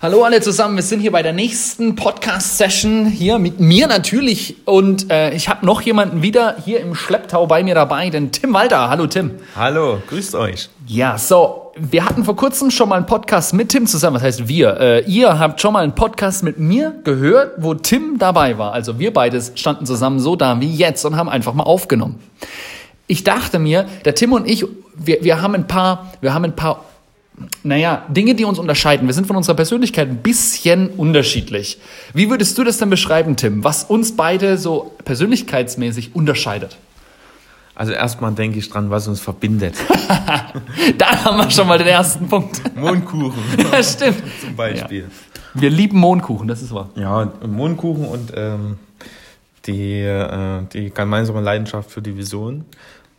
Hallo 0.00 0.22
alle 0.22 0.40
zusammen, 0.40 0.76
wir 0.76 0.84
sind 0.84 1.00
hier 1.00 1.10
bei 1.10 1.24
der 1.24 1.32
nächsten 1.32 1.96
Podcast-Session 1.96 3.06
hier 3.06 3.40
mit 3.40 3.58
mir 3.58 3.88
natürlich 3.88 4.54
und 4.64 5.10
äh, 5.10 5.34
ich 5.34 5.48
habe 5.48 5.66
noch 5.66 5.80
jemanden 5.80 6.22
wieder 6.22 6.54
hier 6.64 6.78
im 6.78 6.94
Schlepptau 6.94 7.48
bei 7.48 7.64
mir 7.64 7.74
dabei, 7.74 8.08
den 8.08 8.30
Tim 8.30 8.54
Walter. 8.54 8.90
Hallo 8.90 9.08
Tim. 9.08 9.32
Hallo, 9.56 10.00
grüßt 10.06 10.36
euch. 10.36 10.68
Ja, 10.86 11.18
so, 11.18 11.72
wir 11.76 12.04
hatten 12.04 12.22
vor 12.22 12.36
kurzem 12.36 12.70
schon 12.70 12.90
mal 12.90 12.94
einen 12.94 13.06
Podcast 13.06 13.54
mit 13.54 13.70
Tim 13.70 13.88
zusammen. 13.88 14.14
Was 14.14 14.22
heißt 14.22 14.46
wir? 14.46 14.78
Äh, 14.78 15.04
ihr 15.10 15.36
habt 15.36 15.60
schon 15.60 15.72
mal 15.72 15.82
einen 15.82 15.96
Podcast 15.96 16.44
mit 16.44 16.60
mir 16.60 16.94
gehört, 17.02 17.54
wo 17.56 17.74
Tim 17.74 18.18
dabei 18.20 18.56
war. 18.56 18.74
Also 18.74 19.00
wir 19.00 19.12
beide 19.12 19.42
standen 19.56 19.84
zusammen 19.84 20.20
so 20.20 20.36
da 20.36 20.60
wie 20.60 20.72
jetzt 20.72 21.04
und 21.06 21.16
haben 21.16 21.28
einfach 21.28 21.54
mal 21.54 21.64
aufgenommen. 21.64 22.20
Ich 23.08 23.24
dachte 23.24 23.58
mir, 23.58 23.86
der 24.04 24.14
Tim 24.14 24.32
und 24.32 24.48
ich, 24.48 24.64
wir, 24.94 25.24
wir 25.24 25.42
haben 25.42 25.56
ein 25.56 25.66
paar, 25.66 26.12
wir 26.20 26.34
haben 26.34 26.44
ein 26.44 26.54
paar 26.54 26.84
naja, 27.62 28.04
Dinge, 28.08 28.34
die 28.34 28.44
uns 28.44 28.58
unterscheiden. 28.58 29.06
Wir 29.06 29.14
sind 29.14 29.26
von 29.26 29.36
unserer 29.36 29.56
Persönlichkeit 29.56 30.08
ein 30.08 30.18
bisschen 30.18 30.88
unterschiedlich. 30.90 31.78
Wie 32.14 32.30
würdest 32.30 32.56
du 32.58 32.64
das 32.64 32.78
denn 32.78 32.90
beschreiben, 32.90 33.36
Tim, 33.36 33.64
was 33.64 33.84
uns 33.84 34.16
beide 34.16 34.58
so 34.58 34.92
persönlichkeitsmäßig 35.04 36.14
unterscheidet? 36.14 36.76
Also 37.74 37.92
erstmal 37.92 38.32
denke 38.32 38.58
ich 38.58 38.68
dran, 38.68 38.90
was 38.90 39.06
uns 39.06 39.20
verbindet. 39.20 39.76
da 40.98 41.24
haben 41.24 41.36
wir 41.38 41.50
schon 41.50 41.68
mal 41.68 41.78
den 41.78 41.86
ersten 41.86 42.26
Punkt. 42.26 42.60
Mondkuchen. 42.76 43.40
ja, 43.72 43.82
stimmt. 43.82 44.22
Zum 44.40 44.56
Beispiel. 44.56 45.02
Ja. 45.02 45.60
Wir 45.60 45.70
lieben 45.70 45.98
Mondkuchen, 45.98 46.48
das 46.48 46.60
ist 46.60 46.74
wahr. 46.74 46.90
Ja, 46.96 47.32
Mondkuchen 47.46 48.04
und 48.06 48.32
ähm, 48.34 48.78
die, 49.66 50.00
äh, 50.00 50.62
die 50.72 50.90
gemeinsame 50.90 51.40
Leidenschaft 51.40 51.90
für 51.90 52.02
die 52.02 52.16
Vision. 52.16 52.64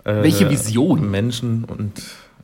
Äh, 0.04 0.24
Welche 0.24 0.50
Vision? 0.50 1.10
Menschen 1.10 1.64
und 1.64 1.94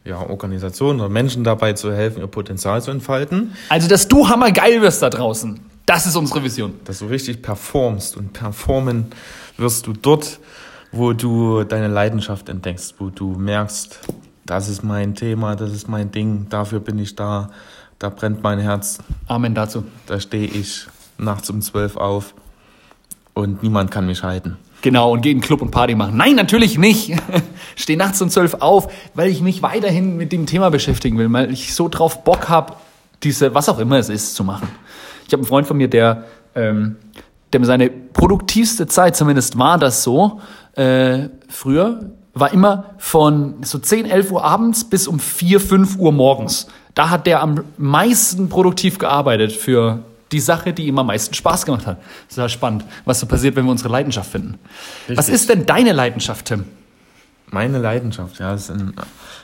ja, 0.05 0.19
Organisationen 0.19 0.99
oder 0.99 1.09
Menschen 1.09 1.43
dabei 1.43 1.73
zu 1.73 1.91
helfen, 1.91 2.19
ihr 2.19 2.27
Potenzial 2.27 2.81
zu 2.81 2.91
entfalten. 2.91 3.53
Also, 3.69 3.87
dass 3.87 4.07
du 4.07 4.29
hammergeil 4.29 4.81
wirst 4.81 5.01
da 5.01 5.09
draußen. 5.09 5.59
Das 5.85 6.05
ist 6.05 6.15
unsere 6.15 6.43
Vision. 6.43 6.73
Dass 6.85 6.99
du 6.99 7.05
richtig 7.07 7.41
performst 7.41 8.15
und 8.15 8.33
performen 8.33 9.07
wirst 9.57 9.87
du 9.87 9.93
dort, 9.93 10.39
wo 10.91 11.13
du 11.13 11.63
deine 11.63 11.87
Leidenschaft 11.87 12.49
entdeckst, 12.49 12.95
wo 12.99 13.09
du 13.09 13.33
merkst, 13.33 13.99
das 14.45 14.69
ist 14.69 14.83
mein 14.83 15.15
Thema, 15.15 15.55
das 15.55 15.71
ist 15.71 15.87
mein 15.87 16.11
Ding, 16.11 16.47
dafür 16.49 16.79
bin 16.79 16.99
ich 16.99 17.15
da, 17.15 17.49
da 17.97 18.09
brennt 18.09 18.43
mein 18.43 18.59
Herz. 18.59 18.99
Amen 19.27 19.55
dazu. 19.55 19.83
Da 20.05 20.19
stehe 20.19 20.47
ich 20.47 20.87
nachts 21.17 21.49
um 21.49 21.61
zwölf 21.61 21.97
auf 21.97 22.33
und 23.33 23.63
niemand 23.63 23.91
kann 23.91 24.05
mich 24.05 24.23
halten. 24.23 24.57
Genau, 24.85 25.13
und 25.13 25.21
gehe 25.21 25.31
in 25.31 25.41
Club 25.41 25.63
und 25.63 25.71
Party 25.71 25.95
machen. 25.95 26.15
Nein, 26.15 26.35
natürlich 26.35 26.77
nicht. 26.77 27.11
Stehe 27.75 27.97
nachts 27.97 28.21
um 28.21 28.29
zwölf 28.29 28.53
auf, 28.59 28.87
weil 29.15 29.31
ich 29.31 29.41
mich 29.41 29.63
weiterhin 29.63 30.15
mit 30.15 30.31
dem 30.31 30.45
Thema 30.45 30.69
beschäftigen 30.69 31.17
will, 31.17 31.33
weil 31.33 31.51
ich 31.51 31.73
so 31.73 31.89
drauf 31.89 32.23
Bock 32.23 32.49
habe, 32.49 32.73
diese, 33.23 33.55
was 33.55 33.67
auch 33.67 33.79
immer 33.79 33.97
es 33.97 34.09
ist, 34.09 34.35
zu 34.35 34.43
machen. 34.43 34.69
Ich 35.25 35.33
habe 35.33 35.41
einen 35.41 35.47
Freund 35.47 35.65
von 35.65 35.77
mir, 35.77 35.87
der, 35.87 36.25
ähm, 36.53 36.97
der 37.51 37.65
seine 37.65 37.89
produktivste 37.89 38.85
Zeit, 38.85 39.15
zumindest 39.15 39.57
war 39.57 39.79
das 39.79 40.03
so, 40.03 40.39
äh, 40.75 41.29
früher, 41.49 42.11
war 42.35 42.53
immer 42.53 42.93
von 42.99 43.63
so 43.63 43.79
10, 43.79 44.05
11 44.05 44.33
Uhr 44.33 44.43
abends 44.43 44.83
bis 44.83 45.07
um 45.07 45.17
4, 45.17 45.61
5 45.61 45.97
Uhr 45.97 46.11
morgens. 46.11 46.67
Da 46.93 47.09
hat 47.09 47.25
der 47.25 47.41
am 47.41 47.63
meisten 47.79 48.49
produktiv 48.49 48.99
gearbeitet 48.99 49.51
für 49.51 50.03
die 50.35 50.41
Sache, 50.41 50.73
die 50.73 50.87
ihm 50.87 50.99
am 50.99 51.07
meisten 51.07 51.33
Spaß 51.33 51.65
gemacht 51.65 51.87
hat. 51.87 51.97
Das 52.27 52.31
ist 52.31 52.37
ja 52.37 52.49
spannend, 52.49 52.83
was 53.05 53.21
so 53.21 53.25
passiert, 53.25 53.55
wenn 53.55 53.63
wir 53.63 53.71
unsere 53.71 53.89
Leidenschaft 53.89 54.29
finden. 54.29 54.59
Richtig. 55.07 55.17
Was 55.17 55.29
ist 55.29 55.47
denn 55.49 55.65
deine 55.65 55.93
Leidenschaft, 55.93 56.45
Tim? 56.47 56.65
Meine 57.51 57.79
Leidenschaft, 57.79 58.37
ja. 58.39 58.51
Ein, 58.51 58.93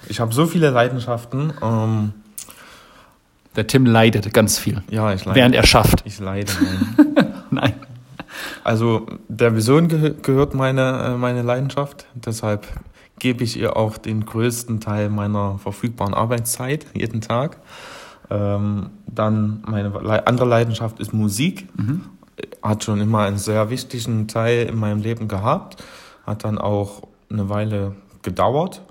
ich 0.09 0.19
habe 0.19 0.33
so 0.33 0.45
viele 0.45 0.69
Leidenschaften. 0.69 1.53
Ähm, 1.61 2.13
Der 3.55 3.67
Tim 3.67 3.85
leidet 3.85 4.33
ganz 4.33 4.59
viel. 4.59 4.83
Ja, 4.89 5.13
ich 5.13 5.23
leide. 5.23 5.39
Während 5.39 5.55
er 5.55 5.65
schafft. 5.65 6.03
Ich 6.03 6.19
leide. 6.19 6.51
Nein. 6.97 7.33
nein. 7.51 7.73
Also 8.65 9.05
der 9.29 9.55
Vision 9.55 9.87
geh 9.87 10.11
gehört 10.21 10.53
meine, 10.53 11.13
äh, 11.13 11.17
meine 11.17 11.41
Leidenschaft. 11.41 12.05
Deshalb 12.15 12.67
gebe 13.17 13.45
ich 13.45 13.57
ihr 13.57 13.77
auch 13.77 13.97
den 13.97 14.25
größten 14.25 14.81
Teil 14.81 15.09
meiner 15.09 15.57
verfügbaren 15.59 16.13
Arbeitszeit 16.13 16.85
jeden 16.93 17.21
Tag. 17.21 17.57
Ähm, 18.31 18.91
dann 19.07 19.61
meine 19.67 19.93
andere 20.25 20.47
Leidenschaft 20.47 20.99
ist 21.01 21.13
Musik. 21.13 21.67
Mhm. 21.77 22.03
Hat 22.63 22.83
schon 22.83 23.01
immer 23.01 23.19
einen 23.19 23.37
sehr 23.37 23.69
wichtigen 23.69 24.27
Teil 24.27 24.67
in 24.67 24.77
meinem 24.77 25.01
Leben 25.01 25.27
gehabt. 25.27 25.83
Hat 26.25 26.45
dann 26.45 26.57
auch 26.57 27.01
eine 27.29 27.49
Weile 27.49 27.95
gedauert, 28.21 28.81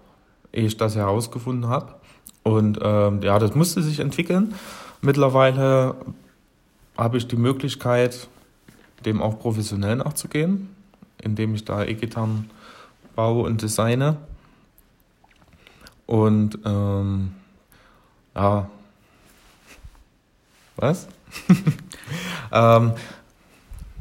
ehe 0.53 0.67
ich 0.67 0.77
das 0.77 0.95
herausgefunden 0.95 1.71
habe. 1.71 1.95
Und 2.43 2.79
ähm, 2.83 3.23
ja, 3.23 3.39
das 3.39 3.55
musste 3.55 3.83
sich 3.83 4.01
entwickeln. 4.01 4.55
Mittlerweile 5.01 5.95
habe 6.99 7.17
ich 7.17 7.27
die 7.27 7.37
Möglichkeit, 7.37 8.29
dem 9.07 9.23
auch 9.23 9.39
professionell 9.39 9.97
nachzugehen, 9.97 10.69
indem 11.23 11.55
ich 11.55 11.65
da 11.65 11.83
E-Gitarren 11.85 12.51
baue 13.17 13.45
und 13.45 13.63
designe. 13.63 14.17
Und 16.07 16.59
ähm, 16.67 17.33
ja, 18.35 18.69
was? 20.81 21.09
ähm, 22.53 22.93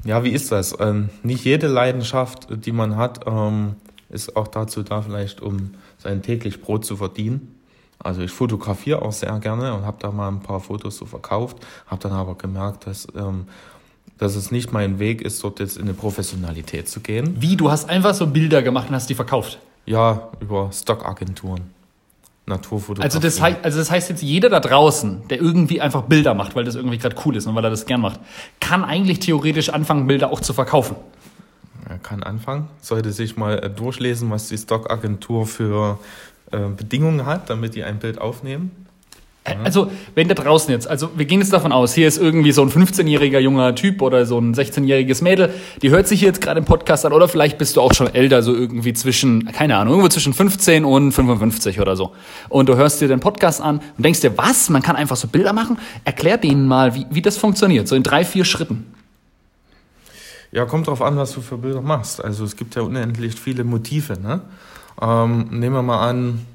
ja, 0.03 0.23
wie 0.23 0.29
ist 0.29 0.51
das? 0.51 0.75
Ähm, 0.79 1.09
nicht 1.23 1.43
jede 1.43 1.67
Leidenschaft, 1.67 2.47
die 2.49 2.71
man 2.71 2.95
hat, 2.95 3.25
ähm, 3.27 3.75
ist 4.09 4.35
auch 4.35 4.47
dazu 4.47 4.83
da, 4.83 5.01
vielleicht 5.01 5.41
um 5.41 5.71
sein 5.97 6.21
täglich 6.21 6.61
Brot 6.61 6.85
zu 6.85 6.97
verdienen. 6.97 7.55
Also 8.01 8.21
ich 8.21 8.31
fotografiere 8.31 9.01
auch 9.01 9.11
sehr 9.11 9.37
gerne 9.39 9.73
und 9.73 9.85
habe 9.85 9.97
da 9.99 10.11
mal 10.11 10.29
ein 10.29 10.39
paar 10.39 10.61
Fotos 10.61 10.95
so 10.97 11.05
verkauft, 11.05 11.57
habe 11.87 12.01
dann 12.01 12.13
aber 12.13 12.35
gemerkt, 12.35 12.87
dass, 12.87 13.07
ähm, 13.13 13.45
dass 14.17 14.35
es 14.35 14.51
nicht 14.51 14.71
mein 14.71 14.99
Weg 14.99 15.21
ist, 15.21 15.43
dort 15.43 15.59
jetzt 15.59 15.75
in 15.77 15.83
eine 15.83 15.93
Professionalität 15.93 16.87
zu 16.87 17.01
gehen. 17.01 17.35
Wie? 17.39 17.57
Du 17.57 17.69
hast 17.69 17.89
einfach 17.89 18.13
so 18.13 18.27
Bilder 18.27 18.61
gemacht 18.61 18.87
und 18.89 18.95
hast 18.95 19.09
die 19.09 19.15
verkauft? 19.15 19.59
Ja, 19.85 20.29
über 20.39 20.71
Stockagenturen. 20.71 21.78
Naturfotografie. 22.49 23.05
Also 23.05 23.19
das, 23.19 23.39
heißt, 23.41 23.57
also 23.63 23.79
das 23.79 23.89
heißt 23.89 24.09
jetzt, 24.09 24.21
jeder 24.21 24.49
da 24.49 24.59
draußen, 24.59 25.27
der 25.29 25.39
irgendwie 25.39 25.79
einfach 25.79 26.03
Bilder 26.03 26.33
macht, 26.33 26.55
weil 26.55 26.65
das 26.65 26.75
irgendwie 26.75 26.97
gerade 26.97 27.15
cool 27.25 27.35
ist 27.35 27.47
und 27.47 27.55
weil 27.55 27.63
er 27.63 27.69
das 27.69 27.85
gern 27.85 28.01
macht, 28.01 28.19
kann 28.59 28.83
eigentlich 28.83 29.19
theoretisch 29.19 29.69
anfangen, 29.69 30.07
Bilder 30.07 30.31
auch 30.31 30.41
zu 30.41 30.53
verkaufen. 30.53 30.95
Er 31.87 31.97
kann 31.97 32.21
anfangen, 32.21 32.67
sollte 32.81 33.11
sich 33.11 33.37
mal 33.37 33.59
äh, 33.59 33.69
durchlesen, 33.69 34.29
was 34.29 34.49
die 34.49 34.57
Stockagentur 34.57 35.47
für 35.47 35.99
äh, 36.51 36.57
Bedingungen 36.75 37.25
hat, 37.25 37.49
damit 37.49 37.75
die 37.75 37.83
ein 37.83 37.99
Bild 37.99 38.19
aufnehmen. 38.19 38.71
Also, 39.63 39.91
wenn 40.15 40.27
da 40.27 40.35
draußen 40.35 40.71
jetzt, 40.71 40.87
also 40.87 41.09
wir 41.15 41.25
gehen 41.25 41.39
jetzt 41.39 41.53
davon 41.53 41.71
aus, 41.71 41.93
hier 41.93 42.07
ist 42.07 42.17
irgendwie 42.17 42.51
so 42.51 42.61
ein 42.61 42.69
15-jähriger 42.69 43.39
junger 43.39 43.75
Typ 43.75 44.01
oder 44.01 44.25
so 44.25 44.39
ein 44.39 44.53
16-jähriges 44.53 45.23
Mädel, 45.23 45.53
die 45.81 45.89
hört 45.89 46.07
sich 46.07 46.21
jetzt 46.21 46.41
gerade 46.41 46.59
im 46.59 46.65
Podcast 46.65 47.05
an 47.05 47.13
oder 47.13 47.27
vielleicht 47.27 47.57
bist 47.57 47.75
du 47.75 47.81
auch 47.81 47.93
schon 47.93 48.13
älter, 48.13 48.41
so 48.41 48.53
irgendwie 48.53 48.93
zwischen, 48.93 49.51
keine 49.51 49.77
Ahnung, 49.77 49.93
irgendwo 49.93 50.09
zwischen 50.09 50.33
15 50.33 50.85
und 50.85 51.11
55 51.11 51.79
oder 51.79 51.95
so. 51.95 52.11
Und 52.49 52.69
du 52.69 52.75
hörst 52.75 53.01
dir 53.01 53.07
den 53.07 53.19
Podcast 53.19 53.61
an 53.61 53.79
und 53.97 54.03
denkst 54.03 54.21
dir, 54.21 54.37
was, 54.37 54.69
man 54.69 54.81
kann 54.81 54.95
einfach 54.95 55.15
so 55.15 55.27
Bilder 55.27 55.53
machen? 55.53 55.77
Erklär 56.03 56.37
denen 56.37 56.67
mal, 56.67 56.95
wie, 56.95 57.05
wie 57.09 57.21
das 57.21 57.37
funktioniert, 57.37 57.87
so 57.87 57.95
in 57.95 58.03
drei, 58.03 58.25
vier 58.25 58.45
Schritten. 58.45 58.93
Ja, 60.51 60.65
kommt 60.65 60.87
drauf 60.87 61.01
an, 61.01 61.15
was 61.17 61.33
du 61.33 61.41
für 61.41 61.57
Bilder 61.57 61.81
machst. 61.81 62.23
Also 62.23 62.43
es 62.43 62.55
gibt 62.55 62.75
ja 62.75 62.81
unendlich 62.81 63.35
viele 63.35 63.63
Motive. 63.63 64.19
Ne? 64.19 64.41
Ähm, 64.99 65.47
nehmen 65.51 65.75
wir 65.75 65.83
mal 65.83 66.07
an, 66.07 66.45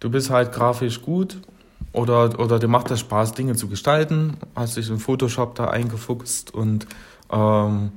du 0.00 0.10
bist 0.10 0.30
halt 0.30 0.52
grafisch 0.52 1.02
gut 1.02 1.38
oder, 1.94 2.38
oder 2.38 2.58
dir 2.58 2.68
macht 2.68 2.90
es 2.90 3.00
Spaß, 3.00 3.32
Dinge 3.32 3.54
zu 3.54 3.68
gestalten, 3.68 4.36
hast 4.54 4.76
dich 4.76 4.90
in 4.90 4.98
Photoshop 4.98 5.54
da 5.54 5.68
eingefuchst 5.68 6.52
und 6.52 6.86
ähm, 7.30 7.92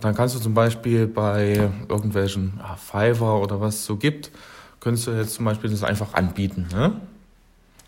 dann 0.00 0.14
kannst 0.14 0.34
du 0.34 0.40
zum 0.40 0.54
Beispiel 0.54 1.06
bei 1.06 1.70
irgendwelchen 1.88 2.54
ja, 2.58 2.76
Fiverr 2.76 3.40
oder 3.40 3.60
was 3.60 3.76
es 3.76 3.86
so 3.86 3.96
gibt, 3.96 4.30
könntest 4.80 5.06
du 5.06 5.12
jetzt 5.12 5.34
zum 5.34 5.44
Beispiel 5.44 5.70
das 5.70 5.82
einfach 5.82 6.14
anbieten. 6.14 6.66
Ne? 6.72 7.00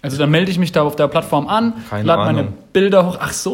Also 0.00 0.16
dann 0.16 0.30
melde 0.30 0.48
ich 0.52 0.60
mich 0.60 0.70
da 0.70 0.82
auf 0.82 0.94
der 0.94 1.08
Plattform 1.08 1.48
an, 1.48 1.74
lade 1.90 2.32
meine 2.32 2.52
Bilder 2.72 3.04
hoch. 3.04 3.16
Ach 3.20 3.32
so. 3.32 3.52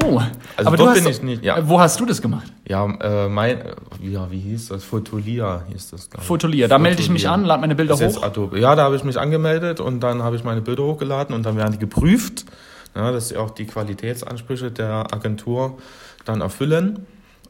Also 0.56 0.68
Aber 0.68 0.76
dort 0.76 0.94
bin 0.94 1.06
ich 1.06 1.22
nicht. 1.22 1.42
Ja. 1.42 1.66
Wo 1.66 1.80
hast 1.80 1.98
du 1.98 2.04
das 2.04 2.20
gemacht? 2.20 2.52
Ja, 2.68 2.84
äh, 2.84 3.28
mein, 3.30 3.60
ja, 4.02 4.30
wie 4.30 4.40
hieß 4.40 4.68
das? 4.68 4.84
Fotolia 4.84 5.64
hieß 5.68 5.92
das. 5.92 6.10
Fotolia. 6.18 6.68
Da 6.68 6.78
melde 6.78 7.00
ich 7.00 7.08
mich 7.08 7.26
an, 7.30 7.44
lade 7.44 7.62
meine 7.62 7.74
Bilder 7.74 7.96
hoch. 7.96 8.22
Adobe. 8.22 8.60
Ja, 8.60 8.74
da 8.74 8.84
habe 8.84 8.96
ich 8.96 9.04
mich 9.04 9.18
angemeldet 9.18 9.80
und 9.80 10.00
dann 10.00 10.22
habe 10.22 10.36
ich 10.36 10.44
meine 10.44 10.60
Bilder 10.60 10.82
hochgeladen 10.82 11.34
und 11.34 11.46
dann 11.46 11.56
werden 11.56 11.72
die 11.72 11.78
geprüft, 11.78 12.44
ja, 12.94 13.10
dass 13.10 13.30
sie 13.30 13.38
auch 13.38 13.50
die 13.50 13.64
Qualitätsansprüche 13.64 14.70
der 14.70 15.06
Agentur 15.12 15.78
dann 16.26 16.42
erfüllen. 16.42 17.06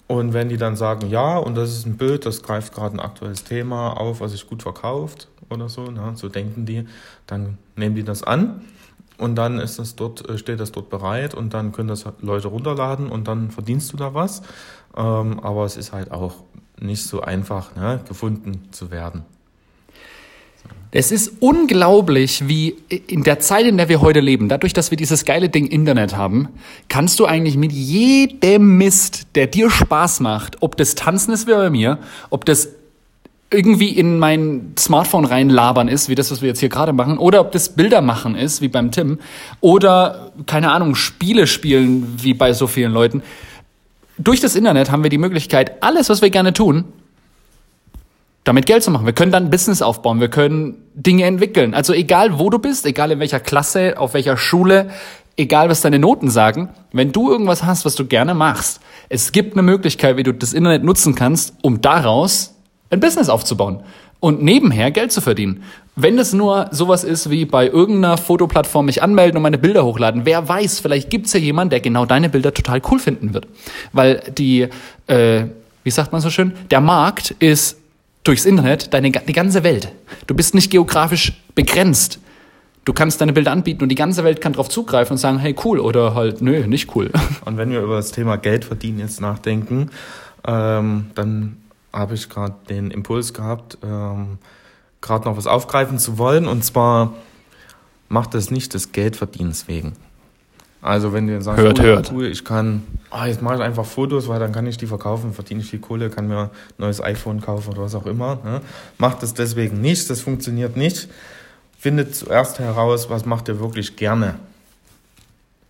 Und 0.06 0.35
wenn 0.35 0.49
die 0.49 0.56
dann 0.56 0.76
sagen, 0.76 1.08
ja, 1.08 1.37
und 1.38 1.56
das 1.56 1.70
ist 1.70 1.87
ein 1.87 1.97
Bild, 1.97 2.26
das 2.26 2.43
greift 2.43 2.75
gerade 2.75 2.94
ein 2.94 3.00
aktuelles 3.00 3.43
Thema 3.43 3.94
auf, 3.94 4.20
was 4.20 4.32
sich 4.32 4.47
gut 4.47 4.62
verkauft 4.62 5.29
oder 5.50 5.69
so, 5.69 5.91
ne, 5.91 6.12
so 6.14 6.29
denken 6.29 6.67
die, 6.67 6.87
dann 7.26 7.58
nehmen 7.76 7.94
die 7.94 8.05
das 8.05 8.23
an 8.23 8.62
und 9.19 9.37
dann 9.37 9.58
ist 9.58 9.79
das 9.79 9.96
dort, 9.96 10.29
äh, 10.29 10.38
steht 10.38 10.61
das 10.61 10.73
dort 10.73 10.91
bereit 10.91 11.35
und 11.35 11.55
dann 11.55 11.73
können 11.73 11.88
das 11.88 12.05
Leute 12.20 12.49
runterladen 12.49 13.08
und 13.08 13.29
dann 13.29 13.50
verdienst 13.50 13.93
du 13.93 13.96
da 13.96 14.14
was. 14.14 14.43
Ähm, 14.96 15.41
aber 15.41 15.64
es 15.64 15.76
ist 15.76 15.93
halt 15.93 16.11
auch 16.11 16.37
nicht 16.81 17.05
so 17.05 17.20
einfach, 17.20 17.75
ne, 17.76 18.00
gefunden 18.06 18.69
zu 18.73 18.91
werden. 18.91 19.25
Es 20.96 21.11
ist 21.11 21.32
unglaublich, 21.41 22.47
wie 22.47 22.76
in 22.88 23.25
der 23.25 23.40
Zeit, 23.40 23.67
in 23.67 23.76
der 23.76 23.88
wir 23.88 24.00
heute 24.00 24.20
leben, 24.20 24.49
dadurch, 24.49 24.73
dass 24.73 24.93
wir 24.93 24.97
dieses 24.97 25.25
geile 25.25 25.49
Ding 25.49 25.67
Internet 25.67 26.17
haben, 26.17 26.49
kannst 26.88 27.19
du 27.19 27.25
eigentlich 27.25 27.56
mit 27.56 27.73
jedem 27.73 28.79
Mist, 28.79 29.26
der 29.35 29.49
dir 29.49 29.70
Spaß 29.70 30.20
macht, 30.20 30.62
ob 30.62 30.76
das 30.76 30.94
Tanzen 30.94 31.32
ist 31.32 31.49
wie 31.49 31.52
bei 31.52 31.69
mir, 31.69 31.99
ob 32.31 32.44
das 32.44 32.69
irgendwie 33.55 33.89
in 33.89 34.19
mein 34.19 34.73
Smartphone 34.79 35.25
reinlabern 35.25 35.89
ist, 35.89 36.09
wie 36.09 36.15
das, 36.15 36.31
was 36.31 36.43
wir 36.43 36.49
jetzt 36.49 36.61
hier 36.61 36.69
gerade 36.69 36.93
machen, 36.93 37.19
oder 37.19 37.41
ob 37.41 37.53
das 37.53 37.71
Bilder 37.71 38.01
machen 38.01 38.35
ist, 38.35 38.61
wie 38.61 38.69
beim 38.69 38.91
Tim, 38.91 39.19
oder, 39.61 40.33
keine 40.47 40.73
Ahnung, 40.73 40.95
Spiele 40.95 41.47
spielen, 41.47 42.15
wie 42.19 42.35
bei 42.35 42.53
so 42.53 42.67
vielen 42.67 42.93
Leuten. 42.93 43.23
Durch 44.19 44.41
das 44.41 44.55
Internet 44.55 44.91
haben 44.91 45.03
wir 45.03 45.11
die 45.11 45.19
Möglichkeit, 45.19 45.83
alles, 45.83 46.09
was 46.09 46.23
wir 46.23 46.31
gerne 46.31 46.53
tun, 46.53 46.85
damit 48.45 48.67
Geld 48.67 48.83
zu 48.83 48.91
machen. 48.91 49.06
Wir 49.06 49.15
können 49.15 49.33
dann 49.33 49.51
Business 49.51 49.83
aufbauen, 49.83 50.21
wir 50.21 50.29
können 50.29 50.77
Dinge 50.95 51.25
entwickeln. 51.25 51.75
Also 51.75 51.93
egal, 51.93 52.39
wo 52.39 52.50
du 52.50 52.59
bist, 52.59 52.87
egal 52.87 53.11
in 53.11 53.19
welcher 53.19 53.41
Klasse, 53.41 53.95
auf 53.99 54.15
welcher 54.15 54.37
Schule, 54.37 54.91
egal 55.37 55.69
was 55.69 55.81
deine 55.81 55.99
Noten 55.99 56.31
sagen, 56.31 56.69
wenn 56.93 57.11
du 57.11 57.31
irgendwas 57.31 57.65
hast, 57.65 57.85
was 57.85 57.95
du 57.95 58.07
gerne 58.07 58.35
machst, 58.35 58.81
es 59.09 59.33
gibt 59.33 59.55
eine 59.55 59.62
Möglichkeit, 59.62 60.17
wie 60.17 60.23
du 60.23 60.33
das 60.33 60.53
Internet 60.53 60.85
nutzen 60.85 61.15
kannst, 61.15 61.55
um 61.62 61.81
daraus 61.81 62.54
ein 62.91 63.01
Business 63.01 63.29
aufzubauen 63.29 63.81
und 64.21 64.43
nebenher 64.43 64.91
Geld 64.91 65.13
zu 65.13 65.21
verdienen. 65.21 65.63
Wenn 65.97 66.19
es 66.19 66.33
nur 66.33 66.69
sowas 66.71 67.05
ist 67.05 67.31
wie 67.31 67.45
bei 67.45 67.69
irgendeiner 67.69 68.17
Fotoplattform 68.17 68.87
mich 68.87 69.03
anmelden 69.03 69.37
und 69.37 69.43
meine 69.43 69.59
Bilder 69.59 69.85
hochladen, 69.85 70.23
wer 70.25 70.49
weiß, 70.49 70.81
vielleicht 70.81 71.11
gibt's 71.11 71.33
ja 71.35 71.41
jemanden, 71.41 71.71
der 71.71 71.81
genau 71.81 72.07
deine 72.07 72.29
Bilder 72.29 72.55
total 72.55 72.81
cool 72.91 72.99
finden 72.99 73.35
wird. 73.35 73.47
Weil 73.93 74.23
die, 74.37 74.69
äh, 75.07 75.45
wie 75.83 75.91
sagt 75.91 76.13
man 76.13 76.21
so 76.21 76.31
schön, 76.31 76.53
der 76.71 76.81
Markt 76.81 77.33
ist 77.39 77.77
durchs 78.25 78.47
Internet 78.47 78.95
deine, 78.95 79.11
die 79.11 79.33
ganze 79.33 79.63
Welt. 79.63 79.93
Du 80.27 80.35
bist 80.35 80.55
nicht 80.55 80.71
geografisch 80.71 81.35
begrenzt. 81.55 82.19
Du 82.85 82.93
kannst 82.93 83.21
deine 83.21 83.33
Bilder 83.33 83.53
anbieten 83.53 83.83
und 83.83 83.89
die 83.89 83.95
ganze 83.95 84.25
Welt 84.25 84.41
kann 84.41 84.53
darauf 84.53 84.69
zugreifen 84.69 85.13
und 85.13 85.19
sagen, 85.19 85.39
hey, 85.39 85.55
cool 85.65 85.79
oder 85.79 86.15
halt, 86.15 86.43
nö, 86.43 86.67
nicht 86.67 86.95
cool. 86.97 87.11
Und 87.45 87.57
wenn 87.57 87.71
wir 87.71 87.81
über 87.81 87.97
das 87.97 88.11
Thema 88.11 88.37
Geld 88.37 88.65
verdienen 88.65 88.99
jetzt 88.99 89.21
nachdenken, 89.21 89.91
ähm, 90.47 91.07
dann 91.15 91.57
habe 91.94 92.14
ich 92.14 92.29
gerade 92.29 92.55
den 92.69 92.91
Impuls 92.91 93.32
gehabt, 93.32 93.79
ähm, 93.82 94.38
gerade 95.00 95.25
noch 95.26 95.37
was 95.37 95.46
aufgreifen 95.46 95.99
zu 95.99 96.19
wollen. 96.19 96.46
Und 96.46 96.64
zwar 96.64 97.14
macht 98.08 98.35
das 98.35 98.50
nicht 98.50 98.75
des 98.75 98.93
Geldverdienens 98.93 99.69
wegen. 99.69 99.93
Also 100.82 101.14
wenn 101.14 101.26
du 101.26 101.41
sagst, 101.41 101.62
hört, 101.62 101.81
oh, 101.81 101.82
hört. 101.82 102.12
cool, 102.12 102.26
ich 102.26 102.44
kann, 102.44 102.82
ah, 103.11 103.26
jetzt 103.26 103.41
mache 103.41 103.55
ich 103.55 103.61
einfach 103.62 103.87
Fotos, 103.87 104.29
weil 104.29 104.38
dann 104.38 104.52
kann 104.52 104.67
ich 104.67 104.76
die 104.76 104.87
verkaufen, 104.87 105.32
verdiene 105.32 105.62
ich 105.62 105.70
viel 105.70 105.79
Kohle, 105.79 106.11
kann 106.11 106.29
mir 106.29 106.38
ein 106.38 106.50
neues 106.76 107.00
iPhone 107.00 107.41
kaufen 107.41 107.70
oder 107.70 107.82
was 107.82 107.94
auch 107.94 108.05
immer. 108.05 108.38
Ne? 108.44 108.61
Macht 108.99 109.23
das 109.23 109.32
deswegen 109.32 109.81
nicht, 109.81 110.11
das 110.11 110.20
funktioniert 110.20 110.76
nicht. 110.76 111.08
Findet 111.79 112.14
zuerst 112.14 112.58
heraus, 112.58 113.08
was 113.08 113.25
macht 113.25 113.49
ihr 113.49 113.61
wirklich 113.61 113.97
gerne. 113.97 114.35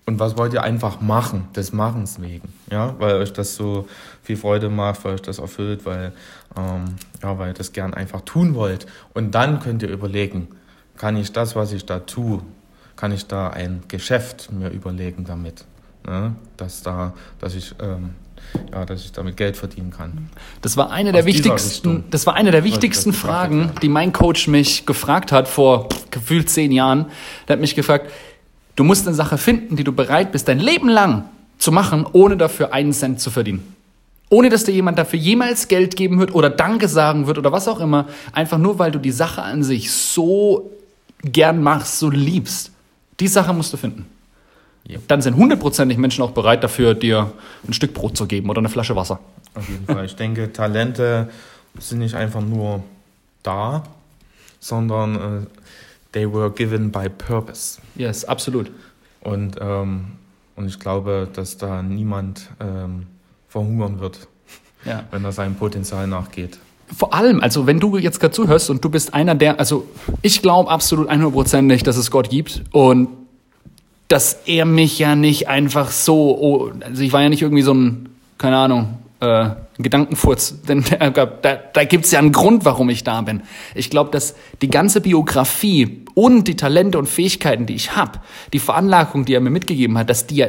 Und 0.06 0.18
was 0.18 0.36
wollt 0.36 0.52
ihr 0.52 0.62
einfach 0.62 1.00
machen, 1.00 1.48
des 1.56 1.72
Machens 1.72 2.20
wegen, 2.20 2.52
ja, 2.70 2.94
weil 2.98 3.14
euch 3.14 3.32
das 3.32 3.54
so 3.54 3.86
viel 4.22 4.36
Freude 4.36 4.68
macht, 4.68 5.02
weil 5.04 5.14
euch 5.14 5.22
das 5.22 5.38
erfüllt, 5.38 5.86
weil, 5.86 6.12
ähm, 6.58 6.96
ja, 7.22 7.38
weil 7.38 7.48
ihr 7.48 7.54
das 7.54 7.72
gern 7.72 7.94
einfach 7.94 8.20
tun 8.20 8.54
wollt. 8.54 8.86
Und 9.14 9.34
dann 9.34 9.60
könnt 9.60 9.82
ihr 9.82 9.88
überlegen, 9.88 10.48
kann 10.98 11.16
ich 11.16 11.32
das, 11.32 11.56
was 11.56 11.72
ich 11.72 11.86
da 11.86 12.00
tue, 12.00 12.42
kann 12.96 13.12
ich 13.12 13.26
da 13.26 13.48
ein 13.48 13.82
Geschäft 13.88 14.52
mir 14.52 14.68
überlegen 14.68 15.24
damit, 15.24 15.64
ne? 16.06 16.34
dass 16.58 16.82
da, 16.82 17.14
dass 17.40 17.54
ich 17.54 17.74
ähm, 17.80 18.10
ja, 18.72 18.84
dass 18.84 19.04
ich 19.04 19.12
damit 19.12 19.36
Geld 19.36 19.56
verdienen 19.56 19.90
kann. 19.90 20.28
Das 20.60 20.76
war 20.76 20.90
eine 20.90 21.12
der 21.12 21.24
wichtigsten, 21.24 22.04
das 22.10 22.26
war 22.26 22.34
eine 22.34 22.50
der 22.50 22.64
wichtigsten 22.64 23.12
Fragen, 23.12 23.72
die 23.82 23.88
mein 23.88 24.12
Coach 24.12 24.48
mich 24.48 24.86
gefragt 24.86 25.32
hat 25.32 25.48
vor 25.48 25.88
gefühlt 26.10 26.50
zehn 26.50 26.72
Jahren. 26.72 27.06
Der 27.48 27.54
hat 27.54 27.60
mich 27.60 27.74
gefragt, 27.74 28.10
Du 28.76 28.84
musst 28.84 29.06
eine 29.06 29.14
Sache 29.14 29.38
finden, 29.38 29.76
die 29.76 29.84
du 29.84 29.92
bereit 29.92 30.32
bist, 30.32 30.48
dein 30.48 30.58
Leben 30.58 30.88
lang 30.88 31.24
zu 31.58 31.70
machen, 31.72 32.06
ohne 32.12 32.36
dafür 32.36 32.72
einen 32.72 32.92
Cent 32.92 33.20
zu 33.20 33.30
verdienen. 33.30 33.74
Ohne 34.30 34.48
dass 34.48 34.64
dir 34.64 34.72
jemand 34.72 34.98
dafür 34.98 35.18
jemals 35.18 35.68
Geld 35.68 35.96
geben 35.96 36.18
wird 36.18 36.34
oder 36.34 36.50
Danke 36.50 36.88
sagen 36.88 37.26
wird 37.26 37.38
oder 37.38 37.52
was 37.52 37.68
auch 37.68 37.78
immer. 37.78 38.08
Einfach 38.32 38.58
nur, 38.58 38.78
weil 38.78 38.90
du 38.90 38.98
die 38.98 39.12
Sache 39.12 39.42
an 39.42 39.62
sich 39.62 39.92
so 39.92 40.70
gern 41.22 41.62
machst, 41.62 41.98
so 41.98 42.10
liebst. 42.10 42.72
Die 43.20 43.28
Sache 43.28 43.52
musst 43.52 43.72
du 43.72 43.76
finden. 43.76 44.06
Ja. 44.86 44.98
Dann 45.08 45.22
sind 45.22 45.36
hundertprozentig 45.36 45.96
Menschen 45.98 46.22
auch 46.22 46.32
bereit 46.32 46.62
dafür, 46.62 46.94
dir 46.94 47.32
ein 47.66 47.72
Stück 47.72 47.94
Brot 47.94 48.16
zu 48.16 48.26
geben 48.26 48.50
oder 48.50 48.58
eine 48.58 48.68
Flasche 48.68 48.96
Wasser. 48.96 49.20
Auf 49.54 49.68
jeden 49.68 49.86
Fall. 49.86 50.04
Ich 50.04 50.16
denke, 50.16 50.52
Talente 50.52 51.30
sind 51.78 52.00
nicht 52.00 52.14
einfach 52.14 52.42
nur 52.42 52.82
da, 53.42 53.84
sondern 54.60 55.14
äh, 55.16 55.46
they 56.14 56.26
were 56.26 56.50
given 56.50 56.90
by 56.90 57.08
purpose. 57.08 57.80
Yes, 57.96 58.24
absolut. 58.24 58.70
Und, 59.20 59.56
ähm, 59.60 60.12
und 60.56 60.66
ich 60.66 60.78
glaube, 60.78 61.28
dass 61.32 61.58
da 61.58 61.82
niemand 61.82 62.48
ähm, 62.60 63.06
verhungern 63.48 64.00
wird, 64.00 64.28
ja. 64.84 65.04
wenn 65.10 65.24
er 65.24 65.32
seinem 65.32 65.56
Potenzial 65.56 66.06
nachgeht. 66.06 66.58
Vor 66.96 67.14
allem, 67.14 67.40
also 67.40 67.66
wenn 67.66 67.80
du 67.80 67.96
jetzt 67.96 68.20
gerade 68.20 68.34
zuhörst 68.34 68.70
und 68.70 68.84
du 68.84 68.90
bist 68.90 69.14
einer 69.14 69.34
der, 69.34 69.58
also 69.58 69.86
ich 70.22 70.42
glaube 70.42 70.70
absolut 70.70 71.10
100%ig, 71.10 71.82
dass 71.82 71.96
es 71.96 72.10
Gott 72.10 72.30
gibt 72.30 72.62
und 72.72 73.08
dass 74.08 74.40
er 74.44 74.66
mich 74.66 74.98
ja 74.98 75.16
nicht 75.16 75.48
einfach 75.48 75.90
so, 75.90 76.38
oh, 76.38 76.70
also 76.80 77.02
ich 77.02 77.12
war 77.12 77.22
ja 77.22 77.30
nicht 77.30 77.42
irgendwie 77.42 77.62
so 77.62 77.72
ein, 77.72 78.10
keine 78.36 78.58
Ahnung, 78.58 78.98
äh, 79.24 79.82
Gedankenfurz, 79.82 80.62
denn 80.68 80.84
da, 80.84 81.10
da, 81.10 81.56
da 81.56 81.84
gibt 81.84 82.04
es 82.04 82.10
ja 82.10 82.18
einen 82.18 82.32
Grund, 82.32 82.64
warum 82.64 82.90
ich 82.90 83.04
da 83.04 83.20
bin. 83.22 83.42
Ich 83.74 83.90
glaube, 83.90 84.10
dass 84.10 84.34
die 84.62 84.70
ganze 84.70 85.00
Biografie 85.00 86.04
und 86.14 86.46
die 86.46 86.56
Talente 86.56 86.98
und 86.98 87.08
Fähigkeiten, 87.08 87.66
die 87.66 87.74
ich 87.74 87.96
habe, 87.96 88.20
die 88.52 88.58
Veranlagung, 88.58 89.24
die 89.24 89.34
er 89.34 89.40
mir 89.40 89.50
mitgegeben 89.50 89.98
hat, 89.98 90.10
dass 90.10 90.26
die, 90.26 90.44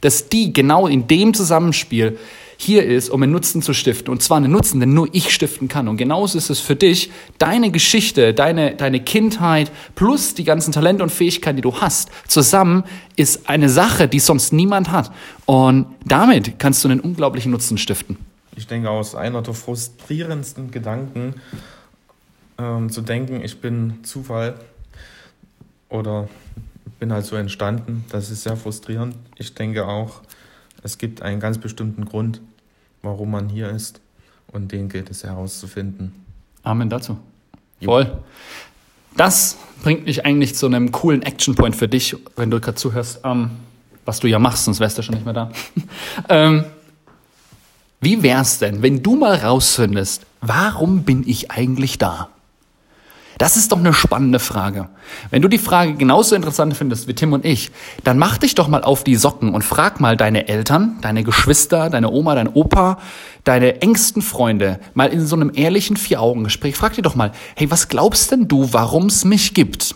dass 0.00 0.28
die 0.28 0.52
genau 0.52 0.86
in 0.86 1.08
dem 1.08 1.34
Zusammenspiel 1.34 2.18
hier 2.56 2.84
ist, 2.84 3.10
um 3.10 3.22
einen 3.22 3.32
Nutzen 3.32 3.62
zu 3.62 3.72
stiften. 3.72 4.10
Und 4.10 4.22
zwar 4.22 4.38
einen 4.38 4.52
Nutzen, 4.52 4.80
den 4.80 4.94
nur 4.94 5.08
ich 5.12 5.32
stiften 5.32 5.68
kann. 5.68 5.88
Und 5.88 5.96
genauso 5.96 6.38
ist 6.38 6.50
es 6.50 6.60
für 6.60 6.76
dich, 6.76 7.10
deine 7.38 7.70
Geschichte, 7.70 8.34
deine, 8.34 8.74
deine 8.74 9.00
Kindheit 9.00 9.70
plus 9.94 10.34
die 10.34 10.44
ganzen 10.44 10.72
Talente 10.72 11.02
und 11.02 11.10
Fähigkeiten, 11.10 11.56
die 11.56 11.62
du 11.62 11.80
hast, 11.80 12.10
zusammen 12.28 12.84
ist 13.16 13.48
eine 13.48 13.68
Sache, 13.68 14.08
die 14.08 14.20
sonst 14.20 14.52
niemand 14.52 14.90
hat. 14.90 15.10
Und 15.44 15.86
damit 16.04 16.58
kannst 16.58 16.84
du 16.84 16.88
einen 16.88 17.00
unglaublichen 17.00 17.52
Nutzen 17.52 17.78
stiften. 17.78 18.16
Ich 18.56 18.66
denke, 18.66 18.90
aus 18.90 19.14
einer 19.14 19.42
der 19.42 19.54
frustrierendsten 19.54 20.70
Gedanken 20.70 21.34
ähm, 22.58 22.90
zu 22.90 23.02
denken, 23.02 23.42
ich 23.42 23.60
bin 23.60 24.02
Zufall 24.02 24.54
oder 25.88 26.28
bin 26.98 27.12
halt 27.12 27.26
so 27.26 27.36
entstanden, 27.36 28.04
das 28.08 28.30
ist 28.30 28.44
sehr 28.44 28.56
frustrierend. 28.56 29.14
Ich 29.36 29.54
denke 29.54 29.86
auch, 29.86 30.22
es 30.82 30.98
gibt 30.98 31.22
einen 31.22 31.40
ganz 31.40 31.58
bestimmten 31.58 32.04
Grund, 32.04 32.40
warum 33.06 33.30
man 33.30 33.48
hier 33.48 33.70
ist. 33.70 34.00
Und 34.52 34.72
den 34.72 34.88
gilt 34.88 35.10
es 35.10 35.24
herauszufinden. 35.24 36.12
Amen 36.62 36.90
dazu. 36.90 37.18
Jo. 37.80 37.90
Voll. 37.90 38.18
Das 39.16 39.56
bringt 39.82 40.04
mich 40.04 40.26
eigentlich 40.26 40.54
zu 40.54 40.66
einem 40.66 40.92
coolen 40.92 41.22
Action 41.22 41.54
Point 41.54 41.76
für 41.76 41.88
dich, 41.88 42.16
wenn 42.36 42.50
du 42.50 42.60
gerade 42.60 42.76
zuhörst, 42.76 43.20
ähm, 43.24 43.50
was 44.04 44.20
du 44.20 44.28
ja 44.28 44.38
machst, 44.38 44.64
sonst 44.64 44.80
wärst 44.80 44.98
du 44.98 45.02
schon 45.02 45.14
nicht 45.14 45.24
mehr 45.24 45.34
da. 45.34 45.50
ähm, 46.28 46.64
wie 48.00 48.22
wär's 48.22 48.58
denn, 48.58 48.82
wenn 48.82 49.02
du 49.02 49.16
mal 49.16 49.36
rausfindest, 49.36 50.26
warum 50.40 51.02
bin 51.04 51.26
ich 51.26 51.50
eigentlich 51.50 51.98
da? 51.98 52.28
Das 53.38 53.58
ist 53.58 53.70
doch 53.70 53.78
eine 53.78 53.92
spannende 53.92 54.38
Frage. 54.38 54.88
Wenn 55.30 55.42
du 55.42 55.48
die 55.48 55.58
Frage 55.58 55.94
genauso 55.94 56.34
interessant 56.34 56.74
findest 56.74 57.06
wie 57.06 57.14
Tim 57.14 57.34
und 57.34 57.44
ich, 57.44 57.70
dann 58.02 58.18
mach 58.18 58.38
dich 58.38 58.54
doch 58.54 58.68
mal 58.68 58.82
auf 58.82 59.04
die 59.04 59.16
Socken 59.16 59.52
und 59.52 59.62
frag 59.62 60.00
mal 60.00 60.16
deine 60.16 60.48
Eltern, 60.48 60.96
deine 61.02 61.22
Geschwister, 61.22 61.90
deine 61.90 62.10
Oma, 62.10 62.34
dein 62.34 62.48
Opa, 62.48 62.98
deine 63.44 63.82
engsten 63.82 64.22
Freunde, 64.22 64.80
mal 64.94 65.12
in 65.12 65.26
so 65.26 65.36
einem 65.36 65.52
ehrlichen 65.54 65.98
Vier-Augen-Gespräch, 65.98 66.76
frag 66.76 66.94
dir 66.94 67.02
doch 67.02 67.14
mal, 67.14 67.32
hey, 67.56 67.70
was 67.70 67.88
glaubst 67.88 68.30
denn 68.32 68.48
du, 68.48 68.72
warum 68.72 69.06
es 69.06 69.26
mich 69.26 69.52
gibt? 69.52 69.94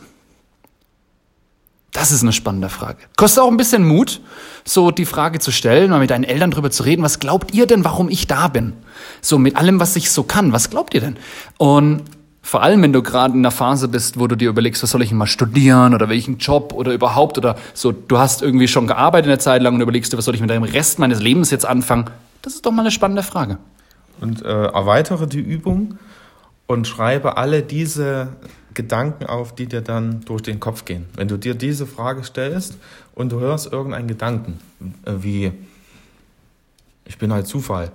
Das 1.92 2.12
ist 2.12 2.22
eine 2.22 2.32
spannende 2.32 2.68
Frage. 2.68 2.98
Kostet 3.16 3.42
auch 3.42 3.50
ein 3.50 3.56
bisschen 3.56 3.86
Mut, 3.86 4.20
so 4.64 4.90
die 4.90 5.06
Frage 5.06 5.38
zu 5.38 5.50
stellen, 5.50 5.90
mal 5.90 5.98
mit 5.98 6.10
deinen 6.10 6.24
Eltern 6.24 6.50
drüber 6.50 6.70
zu 6.70 6.82
reden, 6.82 7.02
was 7.02 7.18
glaubt 7.18 7.52
ihr 7.54 7.66
denn, 7.66 7.84
warum 7.84 8.10
ich 8.10 8.26
da 8.26 8.48
bin? 8.48 8.74
So 9.22 9.38
mit 9.38 9.56
allem, 9.56 9.80
was 9.80 9.96
ich 9.96 10.10
so 10.10 10.22
kann, 10.22 10.52
was 10.52 10.70
glaubt 10.70 10.94
ihr 10.94 11.00
denn? 11.00 11.16
Und 11.58 12.04
vor 12.42 12.62
allem, 12.62 12.82
wenn 12.82 12.92
du 12.92 13.02
gerade 13.02 13.34
in 13.34 13.40
einer 13.40 13.50
Phase 13.50 13.88
bist, 13.88 14.18
wo 14.18 14.26
du 14.26 14.36
dir 14.36 14.48
überlegst, 14.48 14.82
was 14.82 14.90
soll 14.90 15.02
ich 15.02 15.12
mal 15.12 15.26
studieren 15.26 15.94
oder 15.94 16.08
welchen 16.08 16.38
Job 16.38 16.72
oder 16.72 16.92
überhaupt 16.92 17.38
oder 17.38 17.56
so, 17.74 17.92
du 17.92 18.18
hast 18.18 18.42
irgendwie 18.42 18.68
schon 18.68 18.86
gearbeitet 18.86 19.28
eine 19.28 19.38
Zeit 19.38 19.62
lang 19.62 19.74
und 19.74 19.80
überlegst 19.80 20.12
dir, 20.12 20.18
was 20.18 20.24
soll 20.24 20.34
ich 20.34 20.40
mit 20.40 20.50
dem 20.50 20.62
Rest 20.62 20.98
meines 20.98 21.20
Lebens 21.20 21.50
jetzt 21.50 21.66
anfangen? 21.66 22.10
Das 22.42 22.54
ist 22.54 22.64
doch 22.64 22.72
mal 22.72 22.82
eine 22.82 22.90
spannende 22.90 23.22
Frage. 23.22 23.58
Und 24.20 24.42
äh, 24.42 24.66
erweitere 24.66 25.26
die 25.26 25.40
Übung 25.40 25.98
und 26.66 26.86
schreibe 26.86 27.36
alle 27.36 27.62
diese 27.62 28.28
Gedanken 28.74 29.26
auf, 29.26 29.54
die 29.54 29.66
dir 29.66 29.80
dann 29.80 30.20
durch 30.22 30.42
den 30.42 30.60
Kopf 30.60 30.84
gehen. 30.84 31.06
Wenn 31.14 31.28
du 31.28 31.36
dir 31.36 31.54
diese 31.54 31.86
Frage 31.86 32.24
stellst 32.24 32.78
und 33.14 33.32
du 33.32 33.40
hörst 33.40 33.72
irgendeinen 33.72 34.08
Gedanken, 34.08 34.58
äh, 35.04 35.12
wie 35.18 35.52
ich 37.04 37.18
bin 37.18 37.32
halt 37.32 37.46
Zufall, 37.46 37.90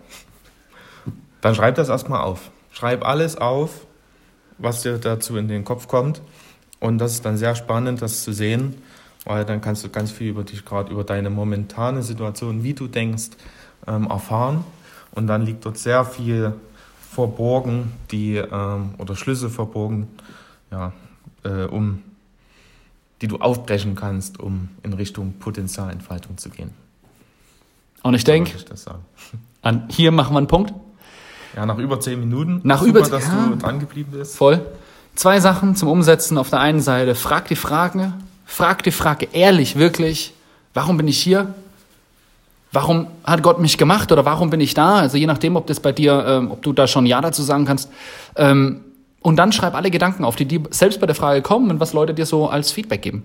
dann 1.41 1.55
schreib 1.55 1.75
das 1.75 1.89
erstmal 1.89 2.21
auf. 2.21 2.51
Schreib 2.71 3.05
alles 3.05 3.37
auf, 3.37 3.85
was 4.57 4.81
dir 4.81 4.97
dazu 4.97 5.37
in 5.37 5.47
den 5.47 5.63
Kopf 5.63 5.87
kommt. 5.87 6.21
Und 6.79 6.97
das 6.97 7.13
ist 7.13 7.25
dann 7.25 7.37
sehr 7.37 7.55
spannend, 7.55 8.01
das 8.01 8.23
zu 8.23 8.33
sehen, 8.33 8.75
weil 9.23 9.45
dann 9.45 9.61
kannst 9.61 9.83
du 9.83 9.89
ganz 9.89 10.11
viel 10.11 10.29
über 10.29 10.43
dich, 10.43 10.65
gerade 10.65 10.91
über 10.91 11.03
deine 11.03 11.29
momentane 11.29 12.03
Situation, 12.03 12.63
wie 12.63 12.73
du 12.73 12.87
denkst, 12.87 13.31
ähm, 13.87 14.07
erfahren. 14.07 14.63
Und 15.11 15.27
dann 15.27 15.45
liegt 15.45 15.65
dort 15.65 15.77
sehr 15.77 16.05
viel 16.05 16.53
verborgen, 16.99 17.93
die 18.11 18.35
ähm, 18.35 18.95
oder 18.97 19.15
Schlüsse 19.15 19.49
verborgen, 19.49 20.07
ja, 20.71 20.91
äh, 21.43 21.63
um 21.63 22.03
die 23.21 23.27
du 23.27 23.37
aufbrechen 23.37 23.95
kannst, 23.95 24.39
um 24.39 24.69
in 24.83 24.93
Richtung 24.93 25.33
Potenzialentfaltung 25.39 26.37
zu 26.37 26.49
gehen. 26.49 26.71
Und 28.03 28.13
ich 28.13 28.25
denke, 28.25 28.51
an 29.61 29.87
hier 29.89 30.11
machen 30.11 30.33
wir 30.33 30.39
einen 30.39 30.47
Punkt. 30.47 30.73
Ja, 31.55 31.65
nach 31.65 31.77
über 31.77 31.99
zehn 31.99 32.19
Minuten. 32.19 32.59
Nach 32.63 32.79
Super, 32.79 32.89
über 32.89 33.01
dass 33.01 33.27
ja, 33.27 33.47
du 33.47 33.55
dran 33.55 33.79
geblieben 33.79 34.11
bist. 34.11 34.35
Voll. 34.35 34.65
Zwei 35.15 35.39
Sachen 35.39 35.75
zum 35.75 35.87
Umsetzen. 35.87 36.37
Auf 36.37 36.49
der 36.49 36.59
einen 36.59 36.81
Seite, 36.81 37.15
frag 37.15 37.47
die 37.47 37.55
Frage, 37.55 38.13
frag 38.45 38.83
die 38.83 38.91
Frage 38.91 39.29
ehrlich, 39.31 39.77
wirklich, 39.77 40.33
warum 40.73 40.97
bin 40.97 41.07
ich 41.07 41.17
hier? 41.17 41.53
Warum 42.73 43.07
hat 43.23 43.41
Gott 43.41 43.59
mich 43.59 43.77
gemacht 43.77 44.11
oder 44.11 44.25
warum 44.25 44.49
bin 44.49 44.59
ich 44.59 44.73
da? 44.73 44.95
Also 44.95 45.17
je 45.17 45.27
nachdem, 45.27 45.55
ob 45.55 45.65
das 45.67 45.79
bei 45.79 45.93
dir, 45.93 46.25
ähm, 46.27 46.51
ob 46.51 46.61
du 46.61 46.73
da 46.73 46.87
schon 46.87 47.05
Ja 47.05 47.21
dazu 47.21 47.41
sagen 47.41 47.63
kannst. 47.63 47.89
Ähm, 48.35 48.81
und 49.21 49.37
dann 49.37 49.53
schreib 49.53 49.75
alle 49.75 49.89
Gedanken 49.89 50.25
auf, 50.25 50.35
die 50.35 50.45
dir 50.45 50.61
selbst 50.71 50.99
bei 50.99 51.07
der 51.07 51.15
Frage 51.15 51.41
kommen 51.41 51.71
und 51.71 51.79
was 51.79 51.93
Leute 51.93 52.13
dir 52.13 52.25
so 52.25 52.49
als 52.49 52.71
Feedback 52.71 53.01
geben. 53.01 53.23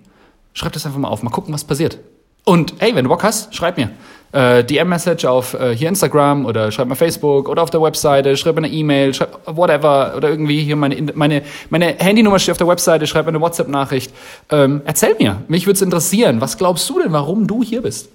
Schreib 0.54 0.72
das 0.72 0.86
einfach 0.86 1.00
mal 1.00 1.08
auf, 1.08 1.24
mal 1.24 1.30
gucken, 1.30 1.52
was 1.52 1.64
passiert. 1.64 1.98
Und 2.44 2.74
hey, 2.78 2.94
wenn 2.94 3.04
du 3.04 3.10
Bock 3.10 3.24
hast, 3.24 3.54
schreib 3.54 3.76
mir. 3.76 3.90
Äh, 4.32 4.62
DM-Message 4.62 5.24
auf 5.24 5.54
äh, 5.54 5.74
hier 5.74 5.88
Instagram 5.88 6.46
oder 6.46 6.70
schreib 6.70 6.86
mir 6.86 6.94
Facebook 6.94 7.48
oder 7.48 7.62
auf 7.62 7.70
der 7.70 7.82
Webseite, 7.82 8.36
schreib 8.36 8.54
mir 8.54 8.64
eine 8.64 8.68
E-Mail, 8.68 9.12
schreib 9.12 9.40
whatever 9.44 10.14
oder 10.16 10.28
irgendwie 10.28 10.62
hier 10.62 10.76
meine, 10.76 11.02
meine, 11.14 11.42
meine 11.68 11.96
Handynummer 11.98 12.38
steht 12.38 12.52
auf 12.52 12.58
der 12.58 12.68
Webseite, 12.68 13.08
schreib 13.08 13.24
mir 13.26 13.30
eine 13.30 13.40
WhatsApp-Nachricht. 13.40 14.12
Ähm, 14.50 14.82
erzähl 14.84 15.16
mir, 15.18 15.42
mich 15.48 15.66
würde 15.66 15.76
es 15.76 15.82
interessieren. 15.82 16.40
Was 16.40 16.58
glaubst 16.58 16.88
du 16.88 17.00
denn, 17.00 17.12
warum 17.12 17.48
du 17.48 17.64
hier 17.64 17.82
bist? 17.82 18.08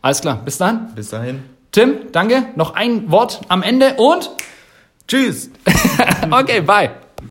Alles 0.00 0.20
klar, 0.20 0.40
bis 0.44 0.58
dann. 0.58 0.94
Bis 0.94 1.10
dahin. 1.10 1.42
Tim, 1.72 1.94
danke. 2.12 2.44
Noch 2.54 2.74
ein 2.74 3.10
Wort 3.10 3.40
am 3.48 3.62
Ende 3.62 3.94
und 3.94 4.30
tschüss. 5.08 5.50
okay, 6.30 6.60
bye. 6.60 6.90